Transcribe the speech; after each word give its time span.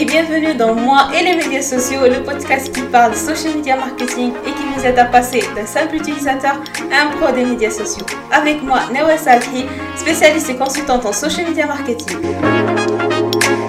et 0.00 0.06
bienvenue 0.06 0.54
dans 0.54 0.74
Moi 0.74 1.10
et 1.14 1.22
les 1.22 1.36
médias 1.36 1.60
sociaux, 1.60 2.00
le 2.08 2.24
podcast 2.24 2.74
qui 2.74 2.80
parle 2.84 3.14
social 3.14 3.56
media 3.56 3.76
marketing 3.76 4.32
et 4.46 4.50
qui 4.50 4.62
vous 4.74 4.86
aide 4.86 4.98
à 4.98 5.04
passer 5.04 5.42
d'un 5.54 5.66
simple 5.66 5.96
utilisateur 5.96 6.58
à 6.90 7.02
un 7.02 7.10
pro 7.18 7.30
des 7.34 7.44
médias 7.44 7.70
sociaux. 7.70 8.06
Avec 8.32 8.62
moi, 8.62 8.80
Newa 8.94 9.18
Salki, 9.18 9.66
spécialiste 9.96 10.48
et 10.48 10.56
consultante 10.56 11.04
en 11.04 11.12
social 11.12 11.46
media 11.48 11.66
marketing. 11.66 12.16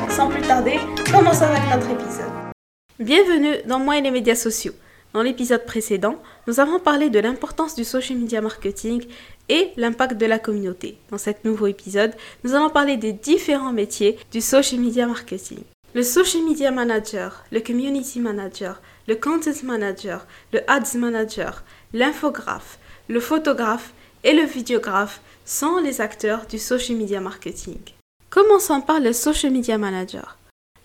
Sans 0.10 0.30
plus 0.30 0.42
tarder, 0.44 0.80
commençons 1.12 1.44
avec 1.44 1.64
notre 1.70 1.92
épisode. 1.92 2.32
Bienvenue 2.98 3.58
dans 3.66 3.80
Moi 3.80 3.98
et 3.98 4.02
les 4.02 4.12
médias 4.12 4.36
sociaux. 4.36 4.74
Dans 5.14 5.24
l'épisode 5.24 5.66
précédent, 5.66 6.16
nous 6.48 6.62
avons 6.62 6.80
parlé 6.80 7.10
de 7.10 7.20
l'importance 7.20 7.76
du 7.76 7.84
social 7.84 8.18
media 8.18 8.40
marketing 8.40 9.04
et 9.50 9.72
l'impact 9.76 10.16
de 10.16 10.28
la 10.28 10.40
communauté. 10.40 10.98
Dans 11.10 11.18
cet 11.18 11.44
nouveau 11.44 11.68
épisode, 11.68 12.14
nous 12.46 12.56
allons 12.56 12.70
parler 12.70 12.96
des 12.96 13.12
différents 13.12 13.74
métiers 13.74 14.18
du 14.32 14.40
social 14.40 14.80
media 14.80 15.08
marketing. 15.08 15.60
Le 15.94 16.04
social 16.04 16.44
media 16.44 16.72
manager, 16.72 17.44
le 17.52 17.60
community 17.60 18.22
manager, 18.22 18.82
le 19.10 19.16
content 19.16 19.52
manager, 19.66 20.26
le 20.54 20.62
ads 20.72 20.98
manager, 20.98 21.66
l'infographe, 21.92 22.80
le 23.10 23.20
photographe 23.20 23.92
et 24.24 24.32
le 24.32 24.44
vidéographe 24.44 25.20
sont 25.44 25.80
les 25.84 26.00
acteurs 26.00 26.46
du 26.46 26.60
social 26.60 26.98
media 26.98 27.20
marketing. 27.20 27.80
Commençons 28.30 28.80
par 28.80 29.02
le 29.02 29.12
social 29.12 29.52
media 29.52 29.78
manager. 29.78 30.38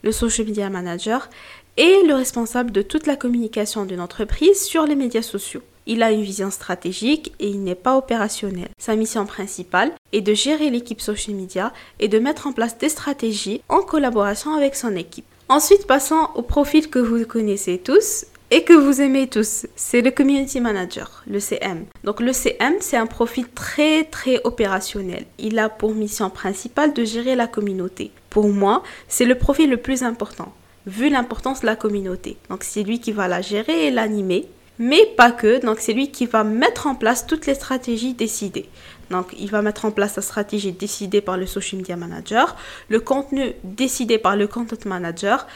Le 0.03 0.11
social 0.11 0.49
media 0.49 0.71
manager 0.71 1.29
est 1.77 2.05
le 2.05 2.15
responsable 2.15 2.73
de 2.73 2.83
toute 2.83 3.07
la 3.07 3.15
communication 3.15 3.85
d'une 3.85 4.01
entreprise 4.01 4.61
sur 4.61 4.87
les 4.87 4.97
médias 4.97 5.23
sociaux. 5.23 5.63
Il 5.87 6.03
a 6.03 6.11
une 6.11 6.23
vision 6.23 6.51
stratégique 6.51 7.33
et 7.39 7.49
il 7.49 7.63
n'est 7.63 7.77
pas 7.77 7.97
opérationnel. 7.97 8.71
Sa 8.81 8.97
mission 8.97 9.25
principale 9.25 9.93
est 10.17 10.23
de 10.23 10.35
gérer 10.35 10.71
l'équipe 10.71 11.01
social 11.01 11.37
media 11.37 11.73
et 12.01 12.09
de 12.09 12.19
mettre 12.19 12.47
en 12.47 12.53
place 12.53 12.79
des 12.79 12.89
stratégies 12.89 13.63
en 13.69 13.83
collaboration 13.83 14.55
avec 14.55 14.75
son 14.75 14.97
équipe. 14.97 15.27
Ensuite, 15.49 15.87
passons 15.87 16.29
au 16.35 16.43
profil 16.43 16.89
que 16.91 16.99
vous 16.99 17.25
connaissez 17.25 17.79
tous 17.79 18.27
et 18.51 18.63
que 18.65 18.73
vous 18.73 19.01
aimez 19.01 19.27
tous. 19.29 19.67
C'est 19.77 20.01
le 20.01 20.11
Community 20.11 20.61
Manager, 20.61 21.23
le 21.29 21.41
CM. 21.41 21.85
Donc 22.05 22.21
le 22.21 22.33
CM, 22.33 22.75
c'est 22.81 22.97
un 22.97 23.07
profil 23.07 23.47
très 23.49 24.05
très 24.05 24.41
opérationnel. 24.45 25.25
Il 25.39 25.59
a 25.59 25.69
pour 25.69 25.95
mission 25.95 26.31
principale 26.31 26.95
de 26.95 27.05
gérer 27.05 27.37
la 27.37 27.47
communauté. 27.47 28.11
Pour 28.31 28.49
moi, 28.49 28.83
c'est 29.09 29.25
le 29.25 29.37
profil 29.37 29.71
le 29.71 29.77
plus 29.77 30.03
important 30.03 30.53
vu 30.87 31.09
l'importance 31.09 31.61
de 31.61 31.67
la 31.67 31.77
communauté. 31.77 32.37
Donc 32.49 32.63
c'est 32.63 32.83
lui 32.83 33.01
qui 33.01 33.13
va 33.13 33.29
la 33.29 33.43
gérer 33.43 33.87
et 33.87 33.91
l'animer, 33.91 34.47
mais 34.79 35.07
pas 35.17 35.31
que. 35.31 35.65
Donc 35.65 35.79
c'est 35.81 35.93
lui 35.93 36.11
qui 36.11 36.27
va 36.27 36.45
mettre 36.45 36.87
en 36.87 36.95
place 36.95 37.27
toutes 37.27 37.47
les 37.47 37.55
stratégies 37.55 38.15
décidées. 38.15 38.69
Donc 39.11 39.35
il 39.39 39.51
va 39.51 39.63
mettre 39.63 39.85
en 39.85 39.91
place 39.91 40.17
la 40.17 40.23
stratégie 40.23 40.73
décidée 40.73 41.21
par 41.21 41.37
le 41.37 41.47
social 41.47 41.81
media 41.81 41.97
manager, 41.97 42.57
le 42.89 43.01
contenu 43.01 43.53
décidé 43.63 44.19
par 44.19 44.37
le 44.37 44.47
content 44.47 44.77
manager 44.85 45.47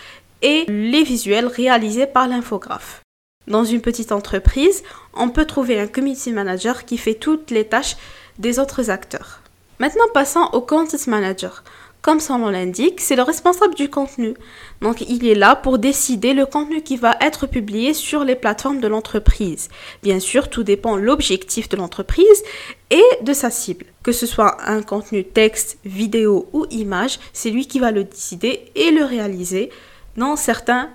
et 0.43 0.65
les 0.69 1.03
visuels 1.03 1.47
réalisés 1.47 2.07
par 2.07 2.29
l'infographe. 2.29 3.03
Dans 3.47 3.65
une 3.65 3.81
petite 3.81 4.12
entreprise, 4.12 4.83
on 5.15 5.31
peut 5.31 5.45
trouver 5.45 5.81
un 5.81 5.87
community 5.87 6.31
manager 6.33 6.84
qui 6.84 6.99
fait 6.99 7.15
toutes 7.15 7.51
les 7.51 7.65
tâches 7.65 7.97
des 8.39 8.59
autres 8.59 8.91
acteurs. 8.91 9.41
Maintenant 9.81 10.05
passons 10.15 10.49
au 10.53 10.61
content 10.61 10.97
manager. 11.09 11.65
Comme 12.03 12.20
son 12.20 12.39
nom 12.39 12.48
l'indique, 12.48 13.01
c'est 13.01 13.17
le 13.17 13.23
responsable 13.23 13.75
du 13.75 13.91
contenu. 13.91 14.34
Donc 14.81 15.03
il 15.03 15.27
est 15.27 15.34
là 15.34 15.55
pour 15.55 15.79
décider 15.79 16.33
le 16.33 16.47
contenu 16.47 16.83
qui 16.83 16.97
va 16.97 17.17
être 17.20 17.47
publié 17.47 17.93
sur 17.93 18.25
les 18.25 18.37
plateformes 18.37 18.81
de 18.81 18.89
l'entreprise. 18.89 19.69
Bien 20.03 20.19
sûr, 20.19 20.48
tout 20.48 20.62
dépend 20.62 20.97
l'objectif 20.97 21.69
de 21.69 21.77
l'entreprise 21.77 22.43
et 22.91 23.03
de 23.23 23.33
sa 23.34 23.51
cible. 23.51 23.84
Que 24.03 24.12
ce 24.12 24.25
soit 24.25 24.56
un 24.67 24.83
contenu 24.83 25.25
texte, 25.25 25.78
vidéo 25.84 26.48
ou 26.55 26.65
image, 26.71 27.19
c'est 27.34 27.51
lui 27.51 27.67
qui 27.67 27.81
va 27.81 27.91
le 27.91 28.05
décider 28.05 28.71
et 28.75 28.91
le 28.91 29.05
réaliser 29.05 29.71
dans 30.17 30.37
certains. 30.37 30.89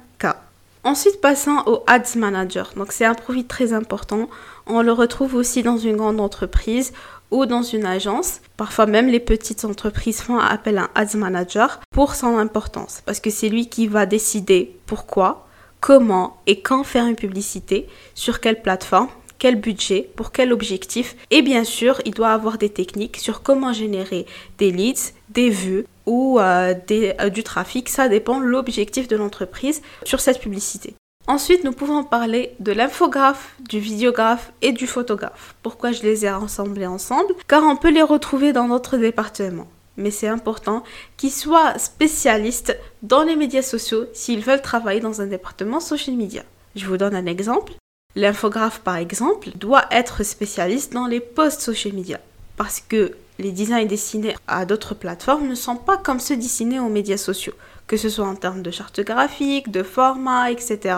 Ensuite, 0.86 1.20
passons 1.20 1.64
au 1.66 1.84
Ads 1.88 2.16
Manager. 2.16 2.72
Donc 2.76 2.92
c'est 2.92 3.06
un 3.06 3.16
profil 3.16 3.48
très 3.48 3.74
important. 3.74 4.30
On 4.68 4.84
le 4.84 4.92
retrouve 4.92 5.34
aussi 5.34 5.64
dans 5.64 5.78
une 5.78 5.98
grande 5.98 6.22
entreprise 6.22 6.94
ou 7.32 7.48
dans 7.48 7.64
une 7.64 7.88
agence. 7.88 8.40
Parfois 8.56 8.86
même 8.86 9.08
les 9.08 9.20
petites 9.20 9.66
entreprises 9.66 10.22
font 10.22 10.38
appel 10.38 10.78
à 10.78 10.84
un 10.84 10.90
ads 10.94 11.18
manager 11.18 11.80
pour 11.90 12.14
son 12.14 12.38
importance 12.38 13.02
parce 13.04 13.20
que 13.20 13.32
c'est 13.32 13.50
lui 13.50 13.68
qui 13.68 13.88
va 13.88 14.06
décider 14.06 14.78
pourquoi, 14.86 15.48
comment 15.80 16.38
et 16.46 16.62
quand 16.62 16.84
faire 16.84 17.08
une 17.08 17.16
publicité, 17.16 17.88
sur 18.14 18.40
quelle 18.40 18.62
plateforme, 18.62 19.10
quel 19.40 19.60
budget, 19.60 20.08
pour 20.16 20.32
quel 20.32 20.54
objectif. 20.54 21.16
Et 21.32 21.42
bien 21.42 21.64
sûr, 21.64 22.00
il 22.06 22.14
doit 22.14 22.30
avoir 22.30 22.60
des 22.60 22.70
techniques 22.70 23.18
sur 23.18 23.42
comment 23.42 23.74
générer 23.74 24.28
des 24.60 24.70
leads, 24.70 25.14
des 25.30 25.50
vues 25.50 25.88
ou 26.06 26.40
euh, 26.40 26.74
euh, 26.92 27.30
du 27.30 27.44
trafic. 27.44 27.90
Ça 27.90 28.08
dépend 28.08 28.40
l'objectif 28.40 29.08
de 29.08 29.16
l'entreprise 29.16 29.82
sur 30.04 30.20
cette 30.20 30.40
publicité. 30.40 30.96
Ensuite, 31.28 31.64
nous 31.64 31.72
pouvons 31.72 32.04
parler 32.04 32.54
de 32.60 32.72
l'infographe, 32.72 33.56
du 33.68 33.80
vidéographe 33.80 34.52
et 34.62 34.72
du 34.72 34.86
photographe. 34.86 35.56
Pourquoi 35.64 35.92
je 35.92 36.04
les 36.04 36.26
ai 36.26 36.30
rassemblés 36.30 36.86
ensemble? 36.86 37.34
Car 37.48 37.64
on 37.64 37.76
peut 37.76 37.92
les 37.92 38.04
retrouver 38.04 38.54
dans 38.54 38.68
notre 38.68 38.98
département. 38.98 39.68
Mais 39.98 40.12
c'est 40.12 40.28
important 40.28 40.84
qu'ils 41.18 41.32
soient 41.32 41.80
spécialistes 41.80 42.78
dans 43.02 43.24
les 43.24 43.36
médias 43.36 43.64
sociaux 43.64 44.06
s'ils 44.14 44.42
veulent 44.42 44.62
travailler 44.62 45.00
dans 45.00 45.22
un 45.22 45.26
département 45.26 45.80
social 45.80 46.16
media. 46.16 46.44
Je 46.76 46.86
vous 46.86 46.98
donne 46.98 47.16
un 47.16 47.26
exemple. 47.26 47.74
L'infographe, 48.16 48.82
par 48.82 48.98
exemple, 48.98 49.50
doit 49.56 49.86
être 49.92 50.24
spécialiste 50.24 50.94
dans 50.94 51.08
les 51.08 51.22
posts 51.22 51.62
social 51.62 51.94
media. 51.94 52.20
Parce 52.56 52.82
que 52.82 53.14
les 53.40 53.52
designs 53.52 53.88
dessinés 53.88 54.36
à 54.48 54.66
d'autres 54.66 54.96
plateformes 54.96 55.48
ne 55.48 55.56
sont 55.56 55.76
pas 55.76 55.98
comme 55.98 56.20
ceux 56.20 56.38
dessinés 56.38 56.80
aux 56.80 56.90
médias 56.90 57.18
sociaux 57.18 57.54
que 57.88 57.98
ce 57.98 58.10
soit 58.10 58.28
en 58.28 58.36
termes 58.36 58.62
de 58.62 58.72
charte 58.72 59.00
graphique, 59.02 59.72
de 59.72 59.84
format, 59.84 60.52
etc. 60.52 60.96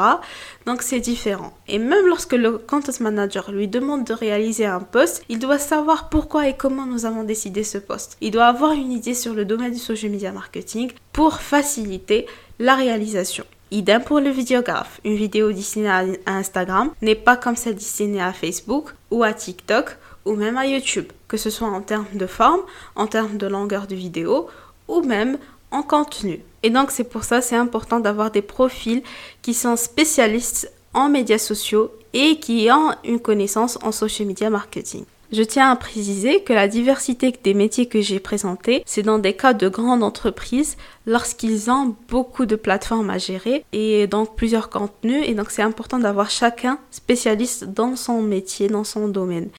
Donc 0.65 0.81
c'est 0.81 0.99
différent. 0.99 1.53
Et 1.67 1.79
même 1.79 2.07
lorsque 2.07 2.33
le 2.33 2.57
content 2.57 2.93
manager 2.99 3.51
lui 3.51 3.67
demande 3.67 4.05
de 4.05 4.13
réaliser 4.13 4.65
un 4.65 4.79
post, 4.79 5.23
il 5.29 5.39
doit 5.39 5.59
savoir 5.59 6.09
pourquoi 6.09 6.47
et 6.47 6.55
comment 6.55 6.85
nous 6.85 7.05
avons 7.05 7.23
décidé 7.23 7.63
ce 7.63 7.77
post. 7.77 8.17
Il 8.21 8.31
doit 8.31 8.45
avoir 8.45 8.71
une 8.71 8.91
idée 8.91 9.13
sur 9.13 9.33
le 9.33 9.45
domaine 9.45 9.73
du 9.73 9.79
social 9.79 10.11
media 10.11 10.31
marketing 10.31 10.91
pour 11.11 11.41
faciliter 11.41 12.25
la 12.59 12.75
réalisation. 12.75 13.45
Idem 13.69 14.01
pour 14.01 14.21
le 14.21 14.29
vidéographe. 14.29 15.01
Une 15.03 15.15
vidéo 15.15 15.51
dessinée 15.51 15.89
à 15.89 16.05
Instagram 16.25 16.91
n'est 17.01 17.15
pas 17.15 17.35
comme 17.35 17.57
celle 17.57 17.75
dessinée 17.75 18.21
à 18.21 18.31
Facebook 18.31 18.93
ou 19.11 19.23
à 19.23 19.33
TikTok 19.33 19.97
ou 20.27 20.35
même 20.35 20.57
à 20.57 20.67
YouTube, 20.67 21.07
que 21.27 21.37
ce 21.37 21.49
soit 21.49 21.67
en 21.67 21.81
termes 21.81 22.05
de 22.13 22.27
forme, 22.27 22.61
en 22.95 23.07
termes 23.07 23.37
de 23.37 23.47
longueur 23.47 23.87
de 23.87 23.95
vidéo 23.95 24.47
ou 24.87 25.01
même 25.01 25.37
en 25.71 25.83
contenu. 25.83 26.41
Et 26.63 26.69
donc 26.69 26.91
c'est 26.91 27.03
pour 27.03 27.23
ça 27.23 27.41
c'est 27.41 27.55
important 27.55 27.99
d'avoir 27.99 28.29
des 28.29 28.41
profils 28.41 29.01
qui 29.41 29.53
sont 29.53 29.75
spécialistes 29.75 30.71
en 30.93 31.09
médias 31.09 31.37
sociaux 31.37 31.91
et 32.13 32.39
qui 32.39 32.69
ont 32.71 32.91
une 33.03 33.19
connaissance 33.19 33.77
en 33.83 33.91
social 33.91 34.27
media 34.27 34.49
marketing. 34.49 35.05
Je 35.31 35.43
tiens 35.43 35.69
à 35.69 35.75
préciser 35.75 36.41
que 36.41 36.53
la 36.53 36.69
diversité 36.69 37.33
des 37.43 37.53
métiers 37.53 37.87
que 37.87 37.99
j'ai 37.99 38.21
présentés, 38.21 38.81
c'est 38.85 39.01
dans 39.03 39.19
des 39.19 39.33
cas 39.33 39.53
de 39.53 39.67
grandes 39.67 40.01
entreprises 40.01 40.77
lorsqu'ils 41.05 41.69
ont 41.69 41.95
beaucoup 42.07 42.45
de 42.45 42.55
plateformes 42.55 43.09
à 43.09 43.17
gérer 43.17 43.65
et 43.73 44.07
donc 44.07 44.37
plusieurs 44.37 44.69
contenus 44.69 45.23
et 45.27 45.33
donc 45.33 45.51
c'est 45.51 45.61
important 45.61 45.99
d'avoir 45.99 46.29
chacun 46.29 46.79
spécialiste 46.91 47.65
dans 47.65 47.97
son 47.97 48.21
métier, 48.21 48.69
dans 48.69 48.85
son 48.85 49.09
domaine. 49.09 49.49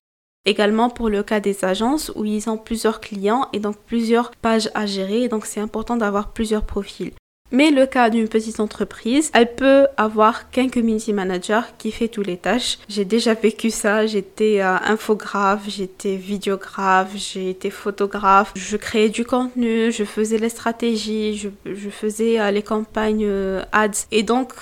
Également 0.48 0.88
pour 0.88 1.10
le 1.10 1.22
cas 1.22 1.41
des 1.41 1.62
agences 1.62 2.10
où 2.16 2.25
ils 2.25 2.48
ont 2.48 2.56
plusieurs 2.56 3.00
clients 3.00 3.48
et 3.53 3.59
donc 3.59 3.76
plusieurs 3.86 4.31
pages 4.31 4.70
à 4.72 4.86
gérer, 4.86 5.28
donc 5.28 5.44
c'est 5.44 5.60
important 5.60 5.94
d'avoir 5.94 6.32
plusieurs 6.32 6.64
profils. 6.64 7.12
Mais 7.50 7.70
le 7.70 7.84
cas 7.84 8.09
d'une 8.09 8.28
petite 8.28 8.59
entreprise, 8.59 9.31
elle 9.34 9.54
peut 9.54 9.88
avoir 9.98 10.50
qu'un 10.50 10.70
community 10.70 11.12
manager 11.12 11.76
qui 11.76 11.92
fait 11.92 12.09
toutes 12.09 12.26
les 12.26 12.38
tâches. 12.38 12.78
J'ai 12.88 13.04
déjà 13.04 13.34
vécu 13.34 13.69
ça, 13.69 14.06
j'étais 14.06 14.62
euh, 14.62 14.76
infographe, 14.86 15.64
j'étais 15.69 16.16
vidéographe, 16.16 17.10
j'ai 17.15 17.50
été 17.50 17.69
photographe, 17.69 18.53
je 18.56 18.78
créais 18.78 19.10
du 19.10 19.27
contenu, 19.27 19.92
je 19.92 20.04
faisais 20.04 20.39
les 20.39 20.48
stratégies, 20.48 21.36
je, 21.36 21.91
faisais 21.91 22.41
euh, 22.41 22.50
les 22.50 22.62
campagnes 22.62 23.27
euh, 23.27 23.62
ads. 23.72 24.06
Et 24.12 24.22
donc, 24.22 24.54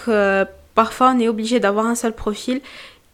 parfois, 0.75 1.13
on 1.15 1.21
est 1.21 1.29
obligé 1.29 1.61
d'avoir 1.61 1.87
un 1.87 1.95
seul 1.95 2.13
profil 2.13 2.61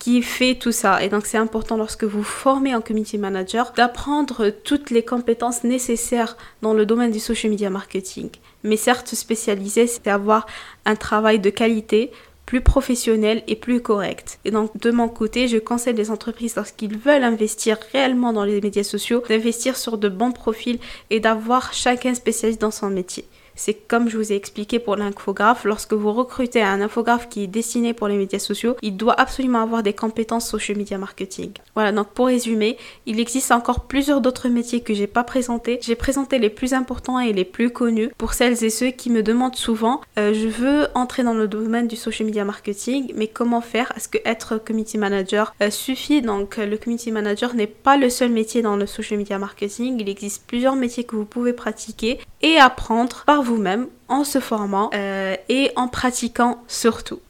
qui 0.03 0.21
fait 0.21 0.57
tout 0.57 0.73
ça. 0.73 1.01
Et 1.05 1.09
donc 1.09 1.27
c'est 1.27 1.39
important 1.39 1.77
lorsque 1.77 2.03
vous 2.03 2.25
formez 2.25 2.73
un 2.73 2.81
community 2.81 3.19
manager 3.19 3.73
d'apprendre 3.77 4.51
toutes 4.51 4.91
les 4.91 5.05
compétences 5.05 5.63
nécessaires 5.63 6.37
dans 6.61 6.75
le 6.75 6.85
domaine 6.85 7.13
du 7.13 7.21
social 7.21 7.53
media 7.53 7.71
marketing. 7.71 8.29
Mais 8.65 8.77
certes, 8.77 9.15
spécialiser, 9.15 9.87
c'est 9.87 10.09
avoir 10.09 10.47
un 10.87 10.97
travail 10.97 11.39
de 11.39 11.51
qualité 11.51 12.11
plus 12.47 12.63
professionnel 12.63 13.45
et 13.47 13.55
plus 13.55 13.81
correct. 13.81 14.41
Et 14.45 14.51
donc 14.51 14.77
de 14.77 14.91
mon 14.91 15.09
côté, 15.09 15.47
je 15.47 15.59
conseille 15.59 15.95
les 15.95 16.11
entreprises 16.11 16.57
lorsqu'ils 16.57 16.99
veulent 16.99 17.23
investir 17.23 17.79
réellement 17.93 18.33
dans 18.33 18.45
les 18.45 18.61
médias 18.61 18.83
sociaux, 18.83 19.23
d'investir 19.29 19.77
sur 19.77 19.99
de 19.99 20.09
bons 20.09 20.33
profils 20.33 20.81
et 21.11 21.21
d'avoir 21.21 21.73
chacun 21.73 22.15
spécialiste 22.15 22.61
dans 22.61 22.73
son 22.73 22.91
métier. 22.91 23.25
C'est 23.55 23.75
comme 23.75 24.09
je 24.09 24.17
vous 24.17 24.33
ai 24.33 24.37
expliqué 24.37 24.79
pour 24.79 24.97
l'infographe, 24.97 25.65
lorsque 25.65 25.93
vous 25.93 26.13
recrutez 26.13 26.63
un 26.63 26.81
infographe 26.81 27.29
qui 27.29 27.45
est 27.45 27.47
destiné 27.49 27.95
pour 27.95 28.09
les 28.09 28.17
médias 28.17 28.39
sociaux, 28.39 28.77
il 28.83 28.97
doit 28.97 29.19
absolument 29.19 29.63
avoir 29.63 29.83
des 29.83 29.93
compétences 29.93 30.49
social 30.49 30.79
media 30.79 30.99
marketing. 30.99 31.53
Voilà, 31.75 31.93
donc 31.93 32.09
pour 32.09 32.27
résumer, 32.27 32.77
il 33.07 33.21
existe 33.21 33.53
encore 33.53 33.87
plusieurs 33.87 34.21
d'autres 34.21 34.49
métiers 34.49 34.81
que 34.81 34.95
j'ai 34.95 35.07
pas 35.07 35.25
présentés. 35.25 35.79
J'ai 35.83 35.95
présenté 35.95 36.39
les 36.39 36.51
plus 36.51 36.75
importants 36.75 37.19
et 37.19 37.33
les 37.33 37.45
plus 37.45 37.71
connus 37.71 38.11
pour 38.19 38.35
celles 38.35 38.63
et 38.65 38.71
ceux 38.71 38.91
qui 38.91 39.11
me 39.11 39.23
demandent 39.23 39.57
souvent 39.57 40.01
euh, 40.19 40.35
je 40.35 40.49
veux 40.49 40.89
entrer 40.95 41.23
dans 41.23 41.35
le 41.35 41.49
domaine 41.49 41.89
du 41.89 41.97
social 41.97 42.27
media 42.27 42.45
marketing, 42.45 43.13
mais 43.17 43.27
comment 43.27 43.61
faire 43.61 43.93
Est-ce 43.97 44.09
que 44.09 44.19
être 44.25 44.59
community 44.59 44.99
manager 44.99 45.55
euh, 45.63 45.71
suffit? 45.71 46.23
Donc 46.23 46.57
le 46.57 46.77
community 46.77 47.13
manager 47.13 47.55
n'est 47.55 47.67
pas 47.67 47.97
le 47.97 48.11
seul 48.11 48.31
métier 48.31 48.63
dans 48.63 48.77
le 48.77 48.87
social 48.87 49.19
media 49.19 49.39
marketing, 49.39 50.01
il 50.01 50.09
existe 50.09 50.45
plusieurs 50.47 50.77
métiers 50.77 51.05
que 51.05 51.17
vous 51.17 51.25
pouvez 51.25 51.53
pratiquer 51.53 52.21
et 52.43 52.59
apprendre 52.59 53.23
par 53.27 53.42
vous-même 53.43 53.87
en 54.09 54.25
se 54.25 54.41
formant 54.41 54.91
euh, 54.95 55.35
et 55.49 55.71
en 55.77 55.89
pratiquant 55.89 56.63
surtout. 56.69 57.21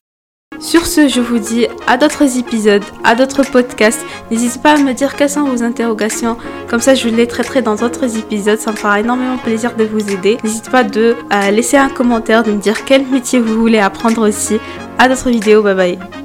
Sur 0.61 0.87
ce, 0.87 1.09
je 1.09 1.21
vous 1.21 1.39
dis 1.39 1.67
à 1.87 1.97
d'autres 1.97 2.39
épisodes, 2.39 2.85
à 3.05 3.15
d'autres 3.15 3.43
podcasts. 3.43 4.05
N'hésitez 4.31 4.59
pas 4.59 4.75
à 4.75 4.77
me 4.77 4.93
dire 4.93 5.17
quelles 5.17 5.31
sont 5.31 5.45
vos 5.45 5.63
interrogations. 5.63 6.37
Comme 6.69 6.81
ça, 6.81 6.95
je 6.95 7.09
les 7.09 7.27
traiterai 7.27 7.63
dans 7.63 7.75
d'autres 7.75 8.17
épisodes. 8.17 8.59
Ça 8.59 8.71
me 8.71 8.77
fera 8.77 9.01
énormément 9.01 9.39
plaisir 9.39 9.75
de 9.77 9.85
vous 9.85 10.11
aider. 10.11 10.39
N'hésitez 10.45 10.71
pas 10.71 10.85
de 10.85 11.17
euh, 11.33 11.51
laisser 11.51 11.79
un 11.79 11.89
commentaire, 11.89 12.43
de 12.43 12.53
me 12.53 12.61
dire 12.61 12.85
quel 12.85 13.07
métier 13.07 13.41
vous 13.41 13.59
voulez 13.59 13.79
apprendre 13.79 14.29
aussi. 14.29 14.59
À 14.99 15.09
d'autres 15.09 15.31
vidéos. 15.31 15.63
Bye 15.63 15.75
bye. 15.75 16.22